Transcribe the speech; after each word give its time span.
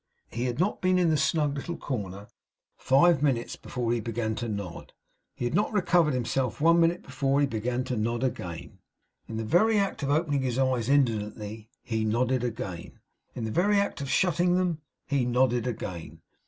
He 0.31 0.45
had 0.45 0.57
not 0.57 0.81
been 0.81 0.97
in 0.97 1.11
the 1.11 1.15
snug 1.15 1.55
little 1.55 1.77
corner 1.77 2.25
five 2.75 3.21
minutes 3.21 3.55
before 3.55 3.93
he 3.93 3.99
began 3.99 4.33
to 4.37 4.49
nod. 4.49 4.93
He 5.35 5.45
had 5.45 5.53
not 5.53 5.71
recovered 5.71 6.15
himself 6.15 6.59
one 6.59 6.79
minute 6.79 7.03
before 7.03 7.39
he 7.39 7.45
began 7.45 7.83
to 7.83 7.95
nod 7.95 8.23
again. 8.23 8.79
In 9.27 9.37
the 9.37 9.45
very 9.45 9.77
act 9.77 10.01
of 10.01 10.09
opening 10.09 10.41
his 10.41 10.57
eyes 10.57 10.89
indolently, 10.89 11.69
he 11.83 12.03
nodded 12.03 12.43
again. 12.43 12.99
In 13.35 13.43
the 13.43 13.51
very 13.51 13.79
act 13.79 14.01
of 14.01 14.09
shutting 14.09 14.55
them, 14.55 14.81
he 15.05 15.23
nodded 15.23 15.67
again. 15.67 16.21